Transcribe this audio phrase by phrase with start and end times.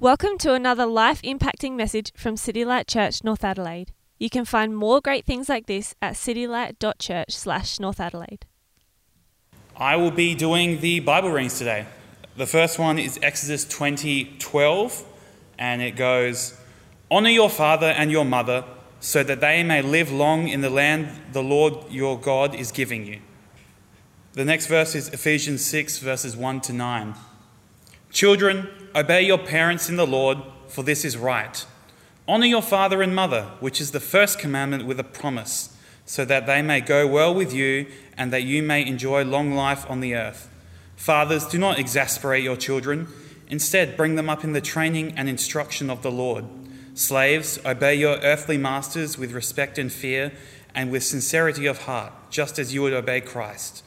[0.00, 3.92] Welcome to another life impacting message from City Light Church, North Adelaide.
[4.18, 8.46] You can find more great things like this at citylight.church slash North Adelaide.
[9.76, 11.84] I will be doing the Bible readings today.
[12.38, 15.04] The first one is Exodus 20 12,
[15.58, 16.58] and it goes,
[17.10, 18.64] Honor your father and your mother,
[19.00, 23.04] so that they may live long in the land the Lord your God is giving
[23.04, 23.20] you.
[24.32, 27.14] The next verse is Ephesians 6, verses 1 to 9.
[28.10, 30.38] Children, obey your parents in the Lord,
[30.68, 31.64] for this is right.
[32.26, 35.76] Honor your father and mother, which is the first commandment with a promise,
[36.06, 39.88] so that they may go well with you and that you may enjoy long life
[39.90, 40.48] on the earth.
[40.96, 43.08] Fathers, do not exasperate your children.
[43.48, 46.44] Instead, bring them up in the training and instruction of the Lord.
[46.94, 50.32] Slaves, obey your earthly masters with respect and fear
[50.74, 53.82] and with sincerity of heart, just as you would obey Christ.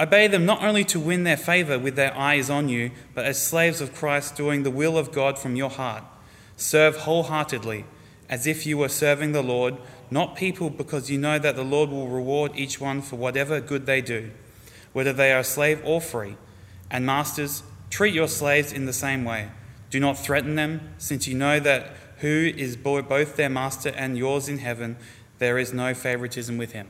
[0.00, 3.46] Obey them not only to win their favor with their eyes on you, but as
[3.46, 6.02] slaves of Christ, doing the will of God from your heart.
[6.56, 7.84] Serve wholeheartedly,
[8.26, 9.76] as if you were serving the Lord,
[10.10, 13.84] not people, because you know that the Lord will reward each one for whatever good
[13.84, 14.30] they do,
[14.94, 16.36] whether they are slave or free.
[16.90, 19.50] And masters, treat your slaves in the same way.
[19.90, 24.48] Do not threaten them, since you know that who is both their master and yours
[24.48, 24.96] in heaven,
[25.38, 26.88] there is no favoritism with him.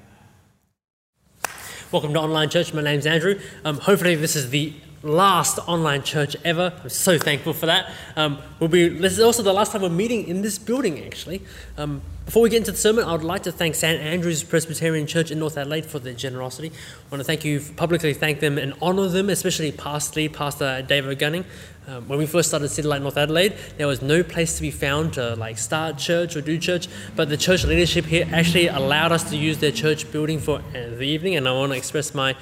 [1.92, 2.72] Welcome to Online Church.
[2.72, 3.40] My name's Andrew.
[3.64, 6.72] Um, hopefully, this is the last online church ever.
[6.82, 7.90] I'm so thankful for that.
[8.16, 11.42] Um, we'll be, this is also the last time we're meeting in this building, actually.
[11.78, 14.00] Um, before we get into the sermon, I would like to thank St.
[14.00, 16.68] Andrew's Presbyterian Church in North Adelaide for their generosity.
[16.68, 20.82] I want to thank you, publicly thank them and honour them, especially past lead, Pastor
[20.82, 21.44] David Gunning.
[21.88, 24.70] Um, when we first started City Light North Adelaide, there was no place to be
[24.70, 29.12] found to like start church or do church, but the church leadership here actually allowed
[29.12, 32.14] us to use their church building for uh, the evening, and I want to express
[32.14, 32.36] my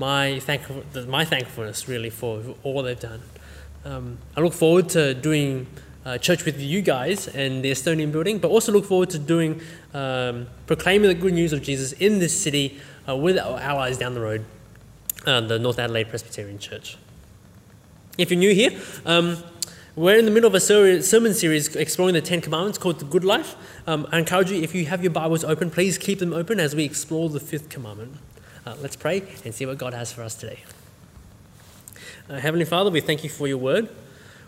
[0.00, 3.20] my thankful my thankfulness really for all they've done.
[3.84, 5.66] Um, I look forward to doing
[6.06, 9.60] uh, church with you guys and the Estonian building, but also look forward to doing
[9.92, 14.14] um, proclaiming the good news of Jesus in this city uh, with our allies down
[14.14, 14.44] the road,
[15.26, 16.96] uh, the North Adelaide Presbyterian Church.
[18.16, 18.72] If you're new here,
[19.04, 19.36] um,
[19.96, 23.24] we're in the middle of a sermon series exploring the Ten Commandments called The Good
[23.24, 23.54] Life.
[23.86, 26.74] Um, I encourage you, if you have your Bibles open, please keep them open as
[26.74, 28.16] we explore the fifth commandment.
[28.66, 30.60] Uh, let's pray and see what God has for us today.
[32.28, 33.88] Uh, Heavenly Father, we thank you for your word.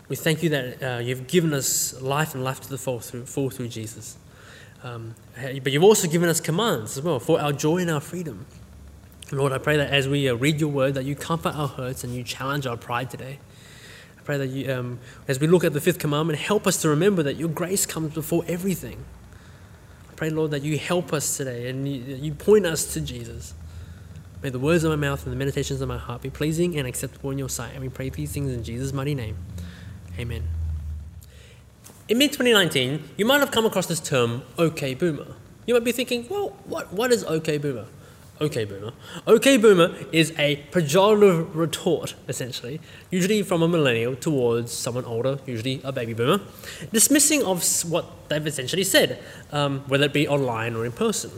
[0.07, 3.25] We thank you that uh, you've given us life and life to the full through,
[3.25, 4.17] full through Jesus.
[4.83, 8.45] Um, but you've also given us commands as well for our joy and our freedom.
[9.31, 12.03] Lord, I pray that as we uh, read your word, that you comfort our hurts
[12.03, 13.39] and you challenge our pride today.
[14.19, 16.89] I pray that you, um, as we look at the fifth commandment, help us to
[16.89, 19.03] remember that your grace comes before everything.
[20.11, 23.55] I pray, Lord, that you help us today and you, you point us to Jesus.
[24.43, 26.85] May the words of my mouth and the meditations of my heart be pleasing and
[26.85, 27.71] acceptable in your sight.
[27.73, 29.37] And we pray these things in Jesus' mighty name.
[30.19, 30.43] Amen.
[32.09, 35.27] In mid 2019, you might have come across this term, OK Boomer.
[35.65, 37.85] You might be thinking, well, what, what is OK Boomer?
[38.41, 38.91] OK Boomer.
[39.25, 45.79] OK Boomer is a pejorative retort, essentially, usually from a millennial towards someone older, usually
[45.85, 46.41] a baby boomer,
[46.91, 49.23] dismissing of what they've essentially said,
[49.53, 51.31] um, whether it be online or in person.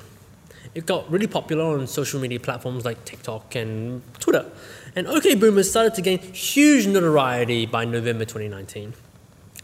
[0.76, 4.46] It got really popular on social media platforms like TikTok and Twitter,
[4.94, 8.94] and OK Boomer started to gain huge notoriety by November 2019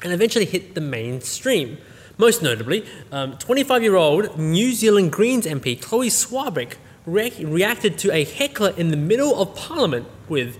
[0.03, 1.77] and eventually hit the mainstream.
[2.17, 8.13] Most notably, 25 um, year old New Zealand Greens MP Chloe Swarbrick re- reacted to
[8.13, 10.57] a heckler in the middle of Parliament with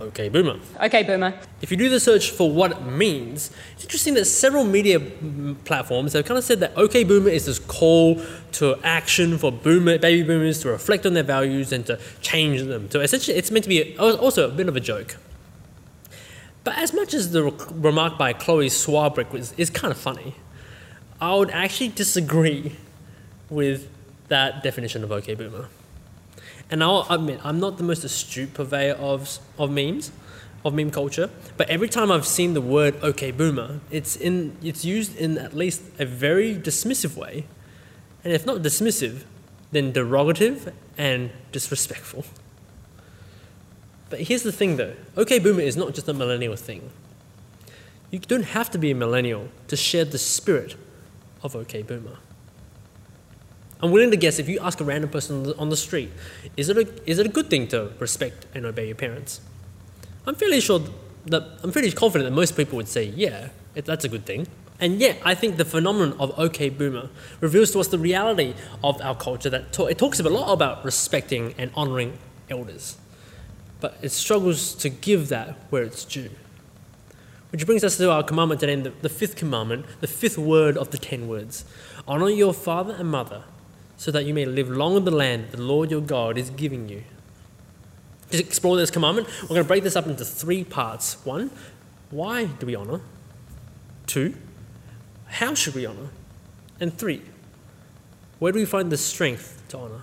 [0.00, 0.58] OK Boomer.
[0.80, 1.38] OK Boomer.
[1.60, 4.98] If you do the search for what it means, it's interesting that several media
[5.64, 8.20] platforms have kind of said that OK Boomer is this call
[8.52, 12.90] to action for boomer, baby boomers to reflect on their values and to change them.
[12.90, 15.16] So essentially, it's meant to be also a bit of a joke.
[16.64, 20.34] But as much as the remark by Chloe Swarbrick was, is kind of funny,
[21.20, 22.76] I would actually disagree
[23.48, 23.88] with
[24.28, 25.68] that definition of OK Boomer.
[26.70, 30.12] And I'll admit, I'm not the most astute purveyor of, of memes,
[30.64, 34.84] of meme culture, but every time I've seen the word OK Boomer, it's, in, it's
[34.84, 37.46] used in at least a very dismissive way.
[38.22, 39.24] And if not dismissive,
[39.72, 42.24] then derogative and disrespectful.
[44.10, 46.90] But here's the thing though OK Boomer is not just a millennial thing.
[48.10, 50.74] You don't have to be a millennial to share the spirit
[51.42, 52.18] of OK Boomer.
[53.82, 56.10] I'm willing to guess if you ask a random person on the street,
[56.56, 59.40] is it a, is it a good thing to respect and obey your parents?
[60.26, 60.80] I'm fairly sure
[61.26, 64.46] that I'm fairly confident that most people would say, yeah, that's a good thing.
[64.78, 67.10] And yet, I think the phenomenon of OK Boomer
[67.40, 71.54] reveals to us the reality of our culture that it talks a lot about respecting
[71.58, 72.18] and honoring
[72.48, 72.96] elders,
[73.80, 76.30] but it struggles to give that where it's due.
[77.52, 80.92] Which brings us to our commandment today, the, the fifth commandment, the fifth word of
[80.92, 81.64] the ten words.
[82.08, 83.42] Honor your father and mother,
[84.00, 86.88] so that you may live long in the land the Lord your God is giving
[86.88, 87.02] you.
[88.30, 91.22] To explore this commandment, we're going to break this up into three parts.
[91.26, 91.50] One,
[92.08, 93.02] why do we honor?
[94.06, 94.36] Two,
[95.26, 96.08] how should we honor?
[96.80, 97.20] And three,
[98.38, 100.02] where do we find the strength to honor?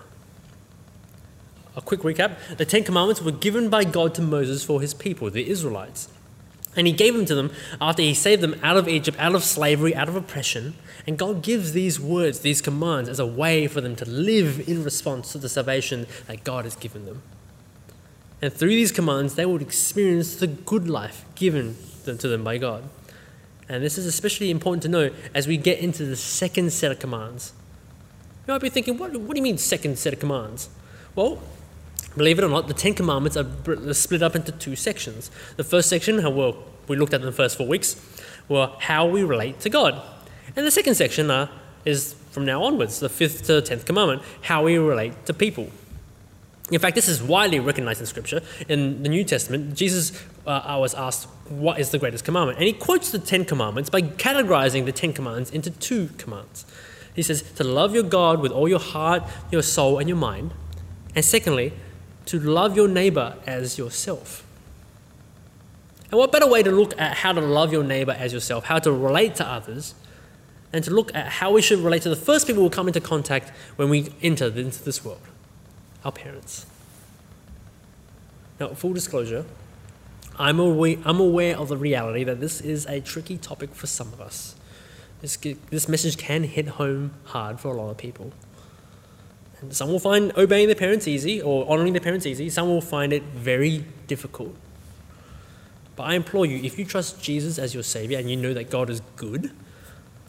[1.75, 5.31] A quick recap the Ten Commandments were given by God to Moses for his people,
[5.31, 6.07] the Israelites.
[6.77, 7.51] And he gave them to them
[7.81, 10.75] after he saved them out of Egypt, out of slavery, out of oppression.
[11.07, 14.83] And God gives these words, these commands, as a way for them to live in
[14.83, 17.23] response to the salvation that God has given them.
[18.41, 21.75] And through these commands, they would experience the good life given
[22.05, 22.83] to them by God.
[23.67, 26.99] And this is especially important to know as we get into the second set of
[26.99, 27.53] commands.
[28.47, 30.69] You might be thinking, what, what do you mean, second set of commands?
[31.15, 31.41] Well,
[32.17, 35.31] believe it or not, the Ten Commandments are split up into two sections.
[35.55, 37.95] The first section, well, we looked at in the first four weeks,
[38.49, 40.01] were how we relate to God.
[40.55, 41.47] And the second section uh,
[41.85, 45.69] is from now onwards, the fifth to the tenth commandment, how we relate to people.
[46.69, 48.41] In fact, this is widely recognized in Scripture.
[48.67, 52.57] In the New Testament, Jesus uh, was asked, What is the greatest commandment?
[52.57, 56.65] And he quotes the Ten Commandments by categorizing the Ten Commandments into two commands.
[57.15, 60.51] He says, To love your God with all your heart, your soul, and your mind.
[61.15, 61.71] And secondly,
[62.27, 64.45] to love your neighbor as yourself.
[66.09, 68.79] And what better way to look at how to love your neighbor as yourself, how
[68.79, 69.93] to relate to others,
[70.71, 73.01] and to look at how we should relate to the first people we come into
[73.01, 75.19] contact when we enter into this world?
[76.07, 76.65] our parents.
[78.59, 79.45] Now, full disclosure,
[80.39, 84.13] I'm aware, I'm aware of the reality that this is a tricky topic for some
[84.13, 84.55] of us.
[85.21, 85.35] This,
[85.69, 88.31] this message can hit home hard for a lot of people.
[89.69, 93.11] Some will find obeying their parents easy or honoring their parents easy, some will find
[93.11, 94.55] it very difficult.
[95.95, 98.69] But I implore you, if you trust Jesus as your Savior and you know that
[98.69, 99.51] God is good,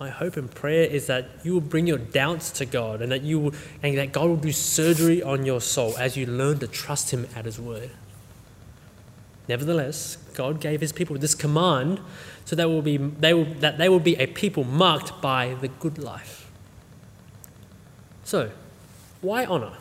[0.01, 3.23] my hope and prayer is that you will bring your doubts to God and that
[3.23, 6.67] you will, and that God will do surgery on your soul as you learn to
[6.67, 7.91] trust Him at His word.
[9.47, 12.01] Nevertheless, God gave His people this command
[12.45, 15.69] so that, will be, they will, that they will be a people marked by the
[15.69, 16.51] good life.
[18.25, 18.51] So,
[19.21, 19.73] why honor?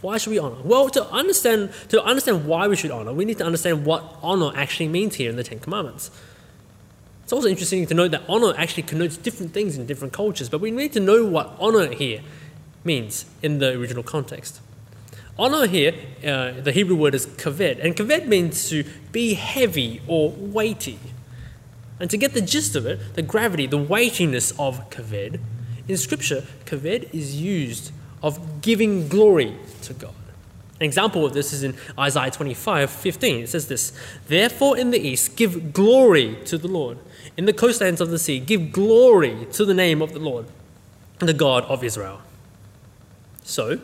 [0.00, 0.56] Why should we honor?
[0.62, 4.52] Well, to understand, to understand why we should honor, we need to understand what honor
[4.54, 6.10] actually means here in the Ten Commandments.
[7.22, 10.60] It's also interesting to note that honor actually connotes different things in different cultures, but
[10.60, 12.20] we need to know what honor here
[12.84, 14.60] means in the original context.
[15.38, 20.30] Honor here, uh, the Hebrew word is kaved, and kaved means to be heavy or
[20.30, 20.98] weighty.
[21.98, 25.40] And to get the gist of it, the gravity, the weightiness of kaved,
[25.88, 27.90] in Scripture, kaved is used
[28.24, 30.14] of giving glory to God.
[30.80, 33.44] An example of this is in Isaiah 25 15.
[33.44, 33.92] It says this
[34.26, 36.98] Therefore, in the east, give glory to the Lord.
[37.36, 40.46] In the coastlands of the sea, give glory to the name of the Lord,
[41.18, 42.22] the God of Israel.
[43.42, 43.80] So,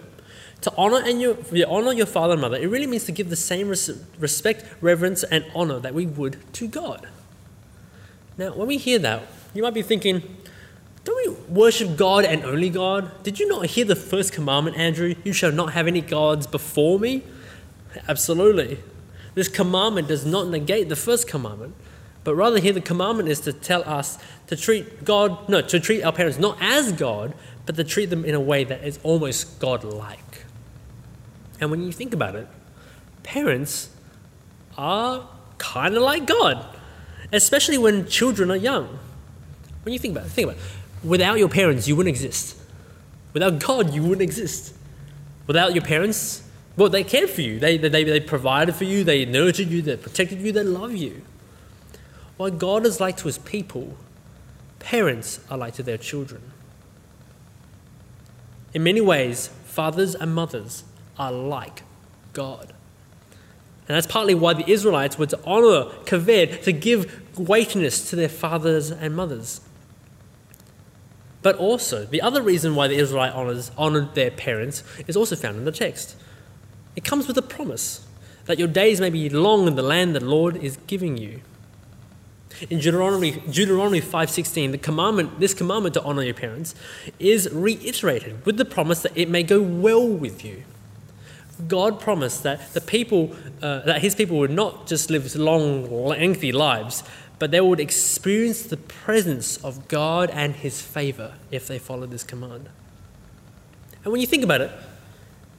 [0.63, 1.37] to honor and your,
[1.69, 5.23] honor your father and mother, it really means to give the same res- respect, reverence,
[5.23, 7.09] and honor that we would to God.
[8.39, 9.23] Now, when we hear that,
[9.53, 10.23] you might be thinking,
[11.51, 13.23] worship God and only God?
[13.23, 15.15] Did you not hear the first commandment, Andrew?
[15.25, 17.23] You shall not have any gods before me?
[18.09, 18.79] Absolutely.
[19.35, 21.75] This commandment does not negate the first commandment,
[22.25, 26.03] but rather here the commandment is to tell us to treat God, no, to treat
[26.03, 27.35] our parents not as God,
[27.67, 30.45] but to treat them in a way that is almost God like.
[31.61, 32.49] And when you think about it,
[33.23, 33.91] parents
[34.79, 36.65] are kind of like God,
[37.33, 38.99] especially when children are young.
[39.83, 42.57] When you think about it, think about it without your parents, you wouldn't exist.
[43.33, 44.75] Without God, you wouldn't exist.
[45.47, 46.43] Without your parents,
[46.77, 47.59] well, they cared for you.
[47.59, 51.23] They, they, they provided for you, they nurtured you, they protected you, they love you.
[52.37, 53.97] What God is like to his people,
[54.79, 56.41] parents are like to their children.
[58.73, 60.85] In many ways, fathers and mothers
[61.19, 61.83] are like
[62.33, 62.73] God.
[63.89, 68.29] And that's partly why the Israelites were to honor kaved, to give weightiness to their
[68.29, 69.61] fathers and mothers.
[71.43, 75.57] But also, the other reason why the Israelite honors, honored their parents is also found
[75.57, 76.17] in the text.
[76.97, 78.07] It comes with a promise
[78.47, 81.41] that your days may be long in the land the Lord is giving you.
[82.69, 86.75] In Deuteronomy, Deuteronomy 5.16, the commandment, this commandment to honor your parents
[87.19, 90.65] is reiterated with the promise that it may go well with you.
[91.69, 96.53] God promised that the people, uh, that his people would not just live long, lengthy
[96.53, 97.03] lives,
[97.41, 102.23] but they would experience the presence of God and His favor if they followed this
[102.23, 102.69] command.
[104.05, 104.71] And when you think about it,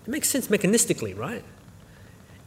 [0.06, 1.44] it makes sense mechanistically, right?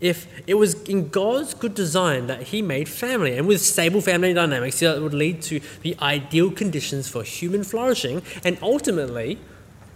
[0.01, 4.35] if it was in God's good design that He made family, and with stable family
[4.35, 9.39] dynamics, that would lead to the ideal conditions for human flourishing and ultimately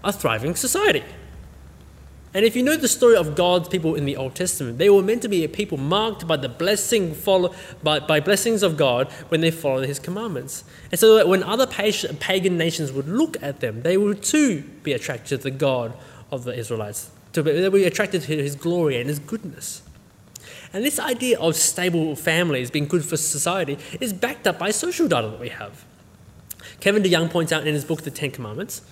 [0.02, 1.04] a thriving society.
[2.35, 5.02] And if you know the story of God's people in the Old Testament, they were
[5.02, 9.11] meant to be a people marked by the blessing follow, by, by blessings of God
[9.28, 10.64] when they followed His commandments.
[10.90, 14.92] And so that when other pagan nations would look at them, they would too be
[14.92, 15.94] attracted to the God
[16.30, 17.11] of the Israelites.
[17.32, 19.82] To be, they would be attracted to His glory and His goodness.
[20.75, 25.08] And this idea of stable families being good for society is backed up by social
[25.08, 25.85] data that we have.
[26.80, 28.82] Kevin DeYoung points out in his book, The Ten Commandments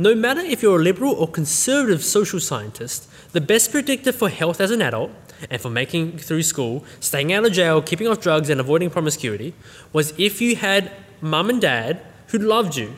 [0.00, 4.58] no matter if you're a liberal or conservative social scientist, the best predictor for health
[4.58, 5.10] as an adult
[5.50, 9.52] and for making through school, staying out of jail, keeping off drugs, and avoiding promiscuity
[9.92, 10.90] was if you had
[11.20, 12.94] mum and dad who loved you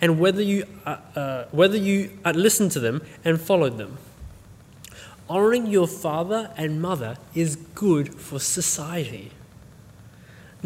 [0.00, 3.98] and whether you, uh, uh, whether you uh, listened to them and followed them.
[5.28, 9.32] Honoring your father and mother is good for society.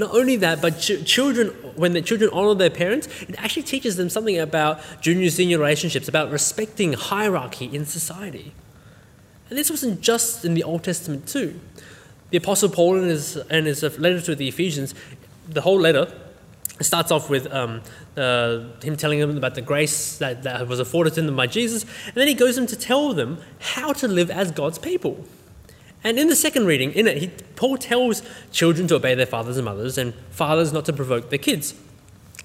[0.00, 3.96] Not only that, but ch- children, when the children honor their parents, it actually teaches
[3.96, 8.54] them something about junior senior relationships, about respecting hierarchy in society.
[9.50, 11.60] And this wasn't just in the Old Testament, too.
[12.30, 14.94] The Apostle Paul, in his, in his letter to the Ephesians,
[15.46, 16.10] the whole letter
[16.80, 17.82] starts off with um,
[18.16, 21.82] uh, him telling them about the grace that, that was afforded to them by Jesus,
[22.06, 25.26] and then he goes on to tell them how to live as God's people.
[26.02, 29.56] And in the second reading, in it, he, Paul tells children to obey their fathers
[29.56, 31.74] and mothers, and fathers not to provoke their kids.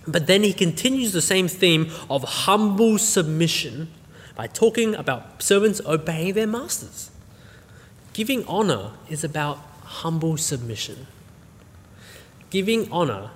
[0.07, 3.89] But then he continues the same theme of humble submission
[4.35, 7.11] by talking about servants obeying their masters.
[8.13, 11.07] Giving honor is about humble submission.
[12.49, 13.31] Giving honor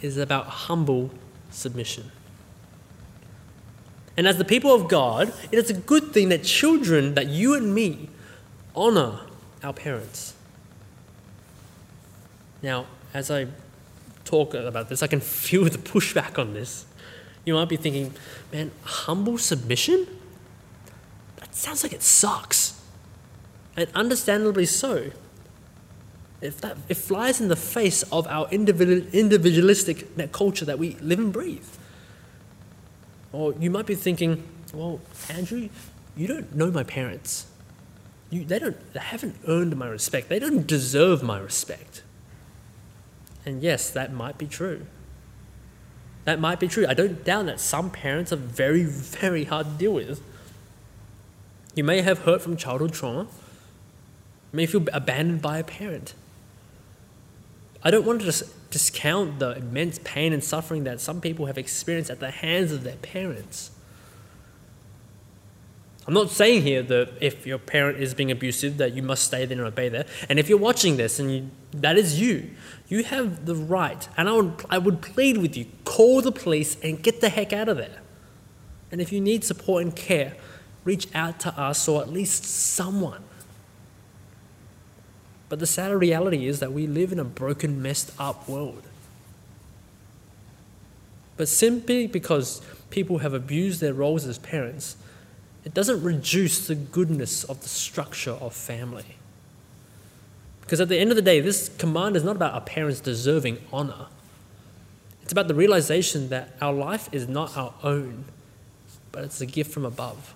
[0.00, 1.10] is about humble
[1.50, 2.10] submission.
[4.16, 7.54] And as the people of God, it is a good thing that children, that you
[7.54, 8.10] and me,
[8.76, 9.20] honor
[9.62, 10.34] our parents.
[12.62, 13.46] Now, as I
[14.24, 16.86] talk about this, I can feel the pushback on this.
[17.44, 18.14] You might be thinking,
[18.52, 20.06] man, humble submission?
[21.36, 22.80] That sounds like it sucks.
[23.76, 25.10] And understandably so.
[26.40, 31.32] If that, it flies in the face of our individualistic culture that we live and
[31.32, 31.66] breathe.
[33.32, 34.42] Or you might be thinking,
[34.74, 35.00] well,
[35.30, 35.68] Andrew,
[36.16, 37.46] you don't know my parents.
[38.32, 40.30] You, they, don't, they haven't earned my respect.
[40.30, 42.02] They don't deserve my respect.
[43.44, 44.86] And yes, that might be true.
[46.24, 46.86] That might be true.
[46.88, 50.22] I don't doubt that some parents are very, very hard to deal with.
[51.74, 53.24] You may have hurt from childhood trauma.
[53.24, 56.14] You may feel abandoned by a parent.
[57.84, 61.58] I don't want to just discount the immense pain and suffering that some people have
[61.58, 63.72] experienced at the hands of their parents.
[66.06, 69.44] I'm not saying here that if your parent is being abusive, that you must stay
[69.44, 70.04] there and obey there.
[70.28, 72.50] And if you're watching this and you, that is you,
[72.88, 76.76] you have the right, and I would, I would plead with you call the police
[76.82, 78.00] and get the heck out of there.
[78.90, 80.34] And if you need support and care,
[80.84, 83.22] reach out to us or at least someone.
[85.48, 88.82] But the sad reality is that we live in a broken, messed up world.
[91.36, 94.96] But simply because people have abused their roles as parents,
[95.64, 99.16] it doesn't reduce the goodness of the structure of family.
[100.60, 103.58] Because at the end of the day, this command is not about our parents deserving
[103.72, 104.06] honor.
[105.22, 108.24] It's about the realization that our life is not our own,
[109.12, 110.34] but it's a gift from above.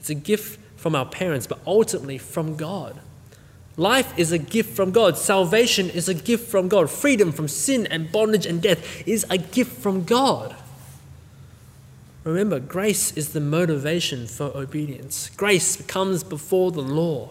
[0.00, 3.00] It's a gift from our parents, but ultimately from God.
[3.76, 5.18] Life is a gift from God.
[5.18, 6.88] Salvation is a gift from God.
[6.88, 10.56] Freedom from sin and bondage and death is a gift from God.
[12.26, 15.30] Remember, grace is the motivation for obedience.
[15.36, 17.30] Grace comes before the law.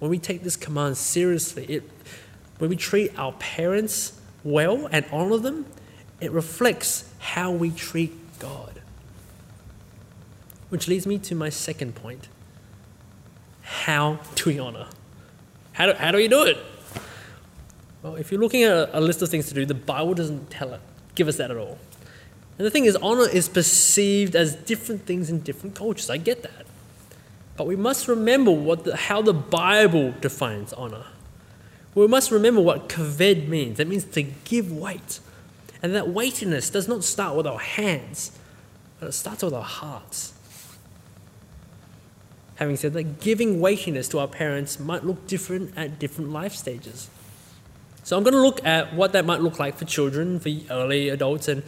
[0.00, 1.84] When we take this command seriously, it,
[2.58, 5.66] when we treat our parents well and honor them,
[6.20, 8.80] it reflects how we treat God.
[10.68, 12.26] Which leads me to my second point.
[13.62, 14.88] How do we honor?
[15.74, 16.58] How do, how do we do it?
[18.02, 20.74] Well, if you're looking at a, list of things to do, the Bible doesn't tell
[20.74, 20.80] it,
[21.14, 21.78] give us that at all.
[22.58, 26.10] And the thing is, honor is perceived as different things in different cultures.
[26.10, 26.66] I get that.
[27.56, 31.04] But we must remember what the, how the Bible defines honor.
[31.94, 33.78] We must remember what kaved means.
[33.78, 35.20] It means to give weight.
[35.82, 38.32] And that weightiness does not start with our hands,
[39.00, 40.32] but it starts with our hearts.
[42.56, 47.10] Having said that, giving weightiness to our parents might look different at different life stages.
[48.04, 51.08] So I'm going to look at what that might look like for children, for early
[51.08, 51.62] adults, and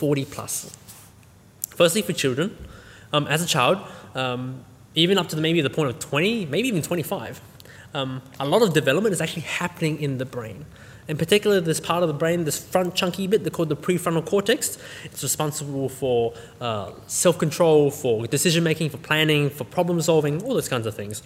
[0.00, 0.74] 40 plus.
[1.68, 2.56] Firstly, for children,
[3.12, 3.78] um, as a child,
[4.14, 4.64] um,
[4.94, 7.38] even up to the, maybe the point of 20, maybe even 25,
[7.92, 10.64] um, a lot of development is actually happening in the brain.
[11.06, 14.24] In particular, this part of the brain, this front chunky bit, they're called the prefrontal
[14.24, 14.78] cortex.
[15.04, 20.54] It's responsible for uh, self control, for decision making, for planning, for problem solving, all
[20.54, 21.22] those kinds of things.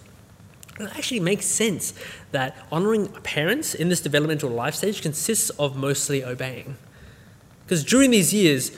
[0.81, 1.93] It actually makes sense
[2.31, 6.75] that honoring parents in this developmental life stage consists of mostly obeying.
[7.65, 8.71] Because during these years,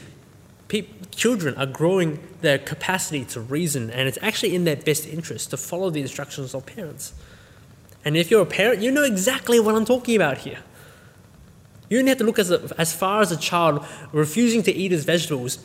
[1.11, 5.57] children are growing their capacity to reason, and it's actually in their best interest to
[5.57, 7.13] follow the instructions of parents.
[8.05, 10.59] And if you're a parent, you know exactly what I'm talking about here.
[11.89, 14.91] You only have to look as, a, as far as a child refusing to eat
[14.91, 15.59] his vegetables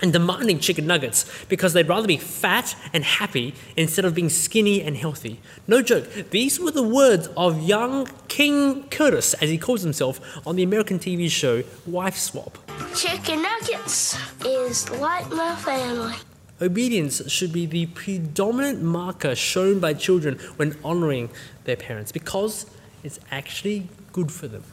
[0.00, 4.82] and demanding chicken nuggets because they'd rather be fat and happy instead of being skinny
[4.82, 5.40] and healthy.
[5.66, 10.56] No joke, these were the words of young King Curtis, as he calls himself, on
[10.56, 12.58] the American TV show Wife Swap.
[12.94, 16.14] Chicken nuggets is like my family.
[16.60, 21.28] Obedience should be the predominant marker shown by children when honoring
[21.64, 22.64] their parents because
[23.04, 24.64] it's actually good for them.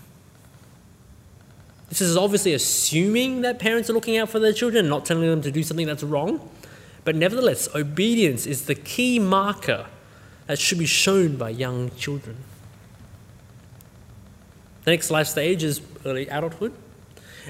[1.94, 5.44] This is obviously assuming that parents are looking out for their children, not telling them
[5.44, 6.50] to do something that's wrong.
[7.06, 9.86] But nevertheless, obedience is the key marker
[10.48, 12.38] that should be shown by young children.
[14.86, 16.74] The next life stage is early adulthood.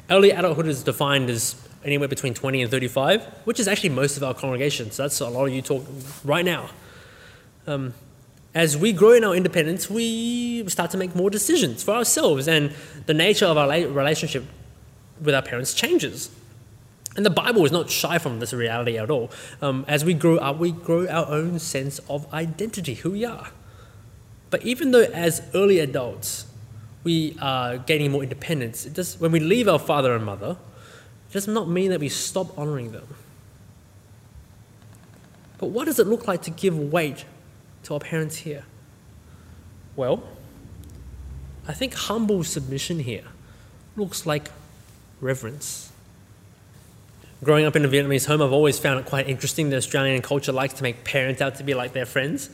[0.10, 4.24] Early adulthood is defined as anywhere between 20 and 35, which is actually most of
[4.24, 4.96] our congregations.
[4.96, 5.86] So that's a lot of you talk
[6.26, 6.70] right now.
[7.66, 7.94] Um,
[8.56, 12.74] as we grow in our independence, we start to make more decisions for ourselves, and
[13.08, 14.46] the nature of our relationship
[15.22, 16.30] with our parents changes.
[17.16, 19.32] And the Bible is not shy from this reality at all.
[19.62, 23.50] Um, as we grow up, we grow our own sense of identity, who we are.
[24.50, 26.46] But even though, as early adults,
[27.04, 30.58] we are gaining more independence, it does, when we leave our father and mother,
[31.30, 33.08] it does not mean that we stop honoring them.
[35.58, 37.26] But what does it look like to give weight
[37.84, 38.66] to our parents here?
[39.96, 40.24] Well,
[41.68, 43.26] I think humble submission here
[43.96, 44.50] looks like
[45.22, 45.92] reverence.
[47.44, 50.52] Growing up in a Vietnamese home, I've always found it quite interesting that Australian culture
[50.52, 52.50] likes to make parents out to be like their friends.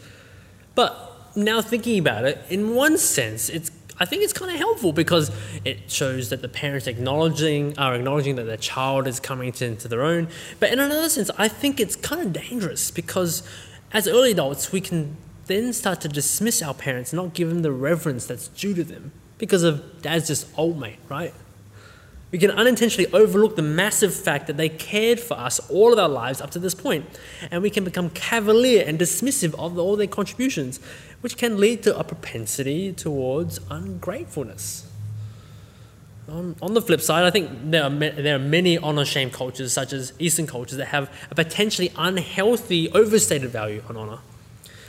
[0.75, 0.97] But
[1.35, 5.29] now thinking about it, in one sense, it's I think it's kind of helpful because
[5.65, 9.89] it shows that the parents acknowledging are acknowledging that their child is coming to, into
[9.89, 10.29] their own.
[10.59, 13.43] But in another sense, I think it's kind of dangerous because
[13.91, 17.71] as early adults, we can then start to dismiss our parents, not give them the
[17.71, 21.33] reverence that's due to them because of dad's just old mate, right?
[22.31, 26.09] We can unintentionally overlook the massive fact that they cared for us all of our
[26.09, 27.05] lives up to this point,
[27.49, 30.79] and we can become cavalier and dismissive of all their contributions,
[31.21, 34.88] which can lead to a propensity towards ungratefulness.
[36.29, 39.93] On, the flip side, I think there are, there are many honor shame cultures, such
[39.93, 44.19] as Eastern cultures, that have a potentially unhealthy, overstated value on honor.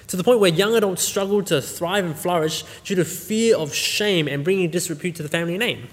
[0.09, 3.73] To the point where young adults struggle to thrive and flourish due to fear of
[3.75, 5.89] shame and bringing disrepute to the family name.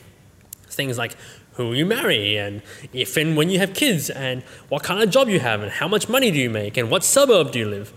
[0.69, 1.15] Things like
[1.53, 2.61] who you marry, and
[2.93, 5.87] if and when you have kids, and what kind of job you have, and how
[5.87, 7.93] much money do you make, and what suburb do you live.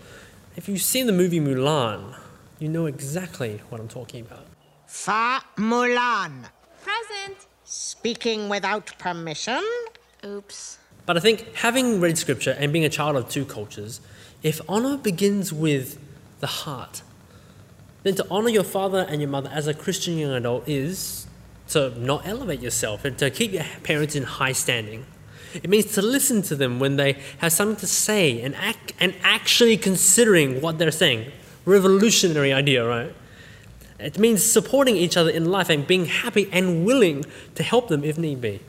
[0.55, 2.15] If you've seen the movie Mulan,
[2.59, 4.45] you know exactly what I'm talking about.
[4.85, 6.49] Fa Mulan.
[6.83, 7.45] Present.
[7.63, 9.63] Speaking without permission?
[10.25, 10.77] Oops.
[11.05, 14.01] But I think having read scripture and being a child of two cultures,
[14.43, 15.99] if honor begins with
[16.39, 17.01] the heart,
[18.03, 21.27] then to honor your father and your mother as a Christian young adult is
[21.69, 25.05] to not elevate yourself and to keep your parents in high standing.
[25.53, 29.13] It means to listen to them when they have something to say and act and
[29.21, 31.31] actually considering what they're saying.
[31.65, 33.13] Revolutionary idea, right?
[34.01, 37.23] It means supporting each other in life and being happy and willing
[37.55, 38.59] to help them if need be.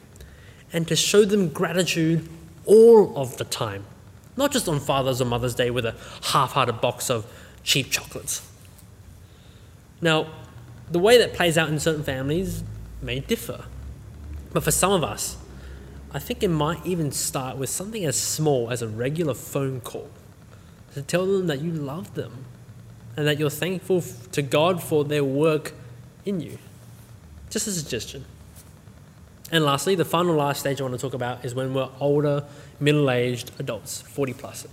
[0.72, 2.28] And to show them gratitude
[2.66, 3.84] all of the time.
[4.36, 7.26] Not just on Father's or Mother's Day with a half hearted box of
[7.62, 8.46] cheap chocolates.
[10.00, 10.26] Now,
[10.90, 12.62] the way that plays out in certain families
[13.00, 13.64] may differ.
[14.52, 15.36] But for some of us,
[16.12, 20.10] I think it might even start with something as small as a regular phone call
[20.92, 22.44] to tell them that you love them
[23.16, 25.72] and that you're thankful to God for their work
[26.24, 26.58] in you.
[27.50, 28.24] Just a suggestion.
[29.50, 32.44] And lastly, the final last stage I want to talk about is when we're older,
[32.80, 34.66] middle aged adults, 40 plus.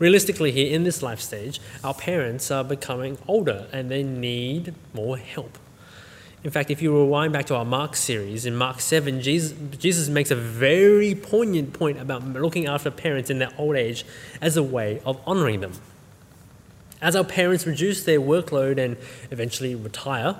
[0.00, 5.16] Realistically, here in this life stage, our parents are becoming older and they need more
[5.16, 5.58] help.
[6.42, 10.08] In fact, if you rewind back to our Mark series, in Mark 7, Jesus, Jesus
[10.08, 14.04] makes a very poignant point about looking after parents in their old age
[14.40, 15.72] as a way of honoring them.
[17.02, 18.96] As our parents reduce their workload and
[19.30, 20.36] eventually retire,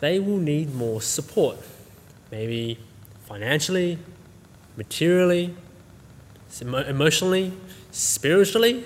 [0.00, 1.58] they will need more support.
[2.30, 2.78] Maybe
[3.26, 3.98] financially,
[4.76, 5.54] materially,
[6.60, 7.52] emotionally,
[7.90, 8.84] spiritually.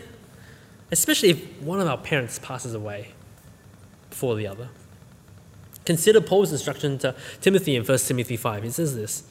[0.91, 3.09] especially if one of our parents passes away
[4.09, 4.69] before the other.
[5.85, 8.63] Consider Paul's instruction to Timothy in 1 Timothy 5.
[8.63, 9.23] He says this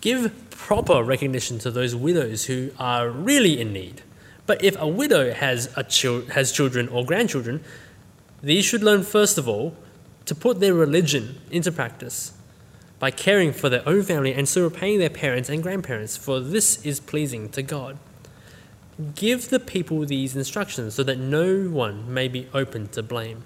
[0.00, 4.02] Give proper recognition to those widows who are really in need.
[4.50, 7.62] But if a widow has, a chil- has children or grandchildren,
[8.42, 9.76] these should learn first of all
[10.24, 12.32] to put their religion into practice
[12.98, 16.84] by caring for their own family and so repaying their parents and grandparents, for this
[16.84, 17.96] is pleasing to God.
[19.14, 23.44] Give the people these instructions so that no one may be open to blame.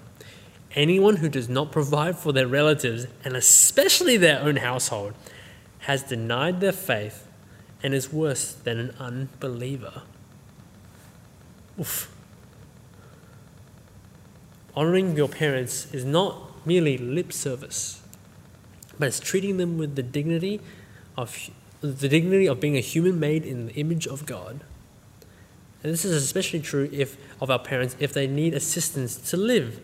[0.73, 5.13] Anyone who does not provide for their relatives, and especially their own household,
[5.81, 7.27] has denied their faith
[7.83, 10.01] and is worse than an unbeliever.
[11.79, 12.11] Oof.
[14.75, 18.01] Honoring your parents is not merely lip service,
[18.99, 20.59] but it's treating them with the dignity
[21.17, 21.49] of
[21.81, 24.61] the dignity of being a human made in the image of God.
[25.83, 29.79] And this is especially true if of our parents if they need assistance to live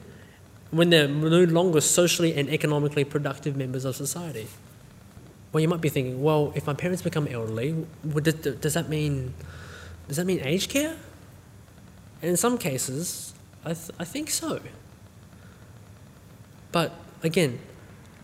[0.71, 4.47] when they're no longer socially and economically productive members of society.
[5.51, 7.85] Well, you might be thinking, well, if my parents become elderly,
[8.23, 9.33] does that mean
[10.07, 10.95] does that mean aged care?
[12.21, 13.33] And in some cases,
[13.65, 14.59] I, th- I think so.
[16.71, 17.59] But again,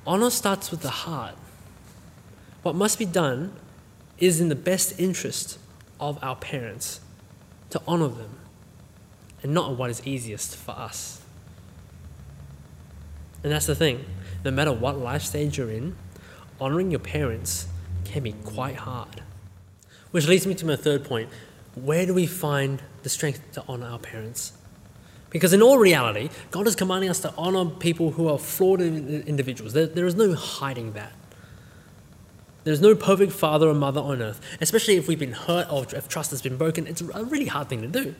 [0.06, 1.36] honor starts with the heart.
[2.64, 3.54] What must be done
[4.18, 5.60] is in the best interest
[6.00, 7.00] of our parents
[7.70, 8.38] to honor them
[9.44, 11.22] and not what is easiest for us.
[13.44, 14.06] And that's the thing.
[14.44, 15.96] No matter what life stage you're in,
[16.60, 17.68] honoring your parents
[18.06, 19.22] can be quite hard.
[20.12, 21.30] Which leads me to my third point.
[21.84, 24.54] Where do we find the strength to honor our parents?
[25.30, 29.74] Because in all reality, God is commanding us to honor people who are flawed individuals.
[29.74, 31.12] There, there is no hiding that.
[32.63, 36.10] There's no perfect father or mother on earth, especially if we've been hurt or if
[36.10, 36.88] trust has been broken.
[36.88, 38.16] It's a really hard thing to do.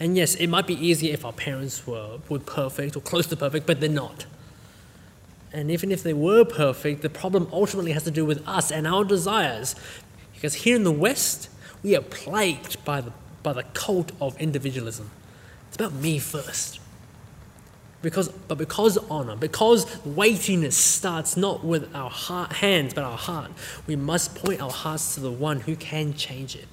[0.00, 3.36] And yes, it might be easier if our parents were, were perfect or close to
[3.36, 4.26] perfect, but they're not.
[5.52, 8.86] And even if they were perfect, the problem ultimately has to do with us and
[8.86, 9.74] our desires.
[10.34, 11.48] Because here in the West,
[11.82, 13.12] we are plagued by the,
[13.42, 15.10] by the cult of individualism.
[15.68, 16.80] It's about me first.
[18.02, 23.50] Because, but because honor, because weightiness starts not with our heart, hands but our heart,
[23.86, 26.66] we must point our hearts to the one who can change it.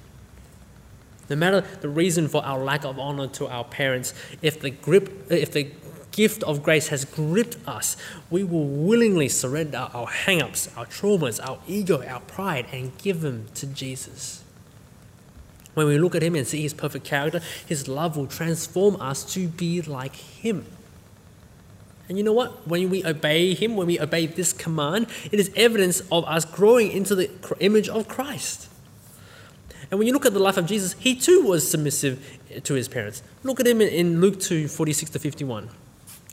[1.28, 5.30] No matter the reason for our lack of honor to our parents, if the grip,
[5.30, 5.70] if the
[6.12, 7.98] gift of grace has gripped us,
[8.30, 13.46] we will willingly surrender our hang-ups, our traumas, our ego, our pride, and give them
[13.54, 14.42] to Jesus.
[15.74, 19.24] When we look at him and see his perfect character, his love will transform us
[19.34, 20.66] to be like him.
[22.08, 22.66] And you know what?
[22.66, 26.90] When we obey him, when we obey this command, it is evidence of us growing
[26.90, 28.68] into the image of Christ.
[29.90, 32.88] And when you look at the life of Jesus, he too was submissive to his
[32.88, 33.22] parents.
[33.42, 35.68] Look at him in Luke 2 46 to 51.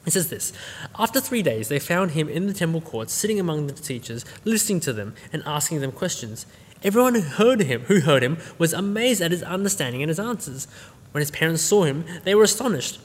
[0.06, 0.54] It says this
[0.98, 4.80] After three days, they found him in the temple courts, sitting among the teachers, listening
[4.82, 6.46] to them and asking them questions.
[6.86, 10.68] Everyone who heard him, who heard him, was amazed at his understanding and his answers.
[11.12, 13.00] When his parents saw him, they were astonished.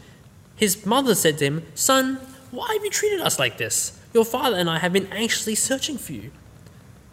[0.55, 2.17] His mother said to him, "Son,
[2.51, 3.99] why have you treated us like this?
[4.13, 6.31] Your father and I have been anxiously searching for you."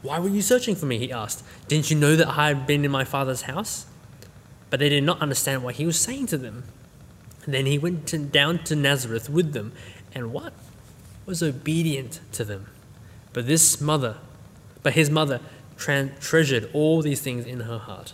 [0.01, 0.99] Why were you searching for me?
[0.99, 1.43] he asked.
[1.67, 3.85] Didn't you know that I had been in my father's house?
[4.69, 6.65] But they did not understand what he was saying to them.
[7.45, 9.71] And then he went to, down to Nazareth with them,
[10.13, 10.53] and what?
[11.25, 12.67] Was obedient to them.
[13.31, 14.17] But this mother,
[14.83, 15.39] but his mother
[15.77, 18.13] treasured all these things in her heart.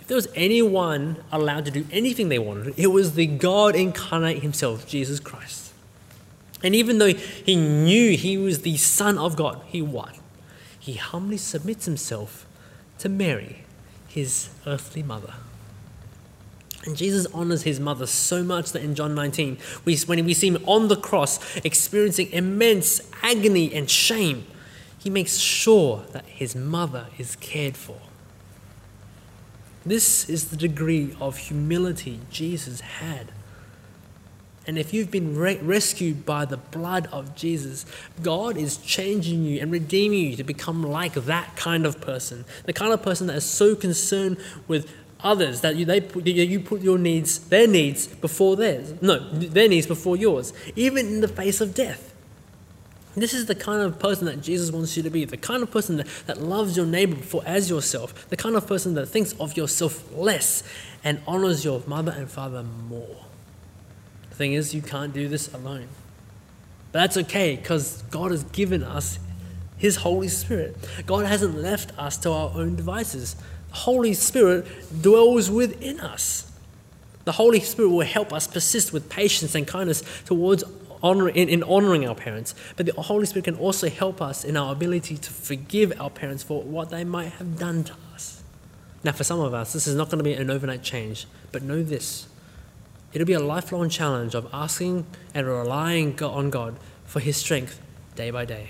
[0.00, 4.42] If there was anyone allowed to do anything they wanted, it was the God incarnate
[4.42, 5.72] himself, Jesus Christ.
[6.62, 10.16] And even though he knew he was the Son of God, he what?
[10.78, 12.46] He humbly submits himself
[12.98, 13.64] to Mary,
[14.08, 15.34] his earthly mother.
[16.84, 20.48] And Jesus honors his mother so much that in John 19, we, when we see
[20.48, 24.46] him on the cross experiencing immense agony and shame,
[25.02, 27.98] he makes sure that his mother is cared for.
[29.84, 33.32] This is the degree of humility Jesus had.
[34.64, 37.84] And if you've been re- rescued by the blood of Jesus,
[38.22, 42.44] God is changing you and redeeming you to become like that kind of person.
[42.66, 44.36] The kind of person that is so concerned
[44.68, 44.88] with
[45.24, 48.94] others that you, they put, you put your needs, their needs before theirs.
[49.02, 52.11] No, their needs before yours, even in the face of death.
[53.14, 55.70] This is the kind of person that Jesus wants you to be, the kind of
[55.70, 59.34] person that, that loves your neighbor before as yourself, the kind of person that thinks
[59.34, 60.62] of yourself less
[61.04, 63.26] and honors your mother and father more.
[64.30, 65.88] The thing is, you can't do this alone.
[66.90, 69.18] But that's okay because God has given us
[69.76, 70.76] His Holy Spirit.
[71.04, 73.36] God hasn't left us to our own devices.
[73.68, 74.66] The Holy Spirit
[75.02, 76.50] dwells within us.
[77.24, 80.64] The Holy Spirit will help us persist with patience and kindness towards
[81.02, 82.54] honor, in, in honoring our parents.
[82.76, 86.42] But the Holy Spirit can also help us in our ability to forgive our parents
[86.42, 88.42] for what they might have done to us.
[89.04, 91.62] Now, for some of us, this is not going to be an overnight change, but
[91.62, 92.28] know this
[93.12, 97.80] it'll be a lifelong challenge of asking and relying on God for His strength
[98.14, 98.68] day by day.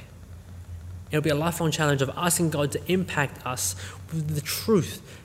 [1.10, 3.76] It'll be a lifelong challenge of asking God to impact us
[4.08, 5.20] with the truth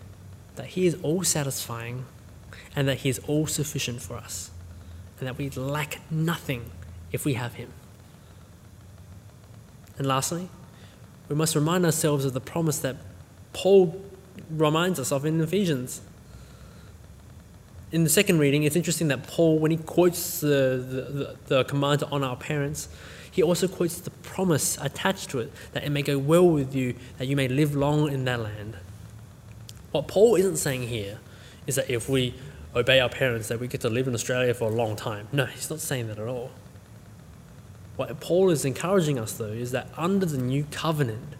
[0.55, 2.05] that He is all satisfying
[2.75, 4.51] and that He is all sufficient for us,
[5.19, 6.69] and that we lack nothing
[7.11, 7.71] if we have Him.
[9.97, 10.49] And lastly,
[11.29, 12.97] we must remind ourselves of the promise that
[13.53, 13.99] Paul
[14.49, 16.01] reminds us of in Ephesians.
[17.91, 22.01] In the second reading, it's interesting that Paul, when he quotes the, the, the command
[22.01, 22.89] to honor our parents,
[23.31, 26.95] he also quotes the promise attached to it that it may go well with you,
[27.17, 28.75] that you may live long in that land.
[29.91, 31.19] What Paul isn't saying here
[31.65, 32.33] is that if we
[32.75, 35.27] obey our parents, that we get to live in Australia for a long time.
[35.31, 36.51] No, he's not saying that at all.
[37.97, 41.33] What Paul is encouraging us, though, is that under the new covenant,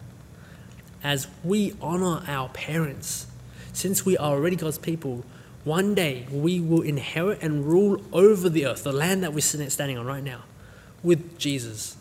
[1.04, 3.28] as we honor our parents,
[3.74, 5.24] since we are already God's people,
[5.64, 9.98] one day we will inherit and rule over the earth, the land that we're standing
[9.98, 10.42] on right now,
[11.04, 11.96] with Jesus,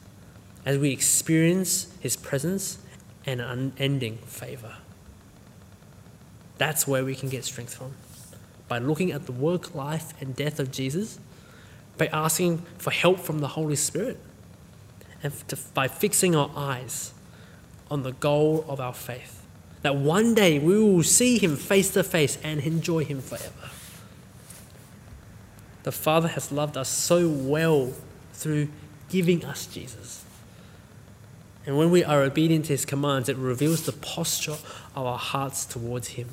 [0.64, 2.78] as we experience his presence
[3.26, 4.76] and unending favor.
[6.56, 7.92] That's where we can get strength from.
[8.68, 11.20] By looking at the work, life, and death of Jesus,
[11.98, 14.18] by asking for help from the Holy Spirit,
[15.22, 17.12] and to, by fixing our eyes
[17.90, 19.42] on the goal of our faith.
[19.82, 23.70] That one day we will see Him face to face and enjoy Him forever.
[25.84, 27.92] The Father has loved us so well
[28.32, 28.68] through
[29.08, 30.24] giving us Jesus.
[31.64, 34.56] And when we are obedient to His commands, it reveals the posture
[34.94, 36.28] of our hearts towards Him.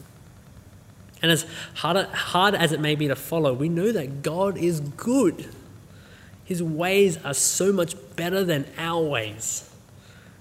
[1.22, 4.80] And as hard, hard as it may be to follow, we know that God is
[4.80, 5.50] good.
[6.54, 9.68] His ways are so much better than our ways.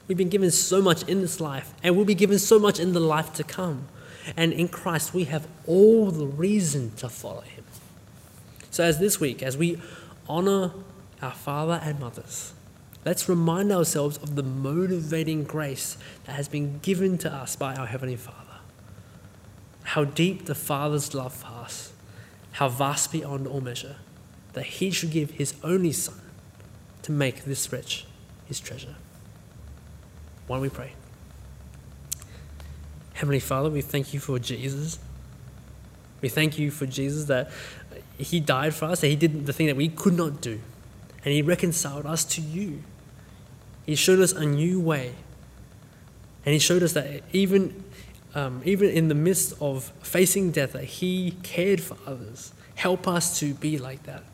[0.06, 2.92] We've been given so much in this life, and we'll be given so much in
[2.92, 3.88] the life to come.
[4.36, 7.64] And in Christ, we have all the reason to follow Him.
[8.70, 9.80] So, as this week, as we
[10.28, 10.72] honor
[11.22, 12.52] our father and mothers,
[13.06, 17.86] let's remind ourselves of the motivating grace that has been given to us by our
[17.86, 18.58] Heavenly Father.
[19.84, 21.90] How deep the Father's love for us,
[22.50, 23.96] how vast beyond all measure
[24.52, 26.20] that he should give his only son
[27.02, 28.06] to make this rich
[28.46, 28.96] his treasure.
[30.46, 30.92] Why don't we pray?
[33.14, 34.98] Heavenly Father, we thank you for Jesus.
[36.20, 37.50] We thank you for Jesus that
[38.18, 40.60] he died for us, that he did the thing that we could not do,
[41.24, 42.82] and he reconciled us to you.
[43.86, 45.14] He showed us a new way,
[46.44, 47.84] and he showed us that even,
[48.34, 52.52] um, even in the midst of facing death, that he cared for others.
[52.74, 54.24] Help us to be like that.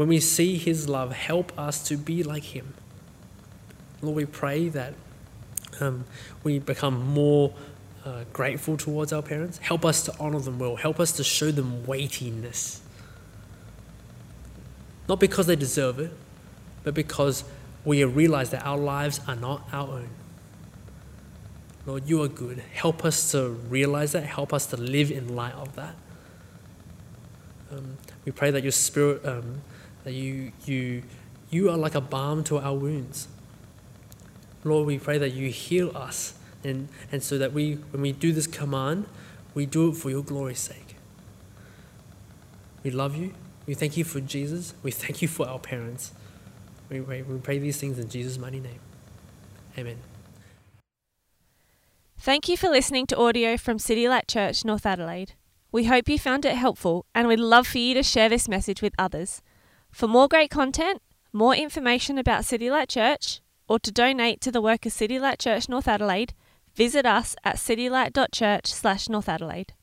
[0.00, 2.72] When we see His love, help us to be like Him.
[4.00, 4.94] Lord, we pray that
[5.78, 6.06] um,
[6.42, 7.52] we become more
[8.06, 9.58] uh, grateful towards our parents.
[9.58, 10.76] Help us to honor them well.
[10.76, 12.80] Help us to show them weightiness.
[15.06, 16.12] Not because they deserve it,
[16.82, 17.44] but because
[17.84, 20.08] we realize that our lives are not our own.
[21.84, 22.60] Lord, you are good.
[22.72, 24.24] Help us to realize that.
[24.24, 25.94] Help us to live in light of that.
[27.70, 29.60] Um, we pray that your Spirit um,
[30.04, 31.02] that you, you,
[31.50, 33.28] you are like a balm to our wounds.
[34.64, 38.32] Lord, we pray that you heal us and, and so that we, when we do
[38.32, 39.06] this command,
[39.54, 40.96] we do it for your glory's sake.
[42.82, 43.34] We love you.
[43.66, 44.74] We thank you for Jesus.
[44.82, 46.12] We thank you for our parents.
[46.88, 48.80] We pray, we pray these things in Jesus' mighty name.
[49.78, 49.98] Amen.
[52.18, 55.34] Thank you for listening to audio from City Light Church, North Adelaide.
[55.72, 58.82] We hope you found it helpful and we'd love for you to share this message
[58.82, 59.40] with others.
[59.90, 64.62] For more great content, more information about City Light Church, or to donate to the
[64.62, 66.34] work of City Light Church North Adelaide,
[66.74, 69.74] visit us at citylight.church slash North Adelaide.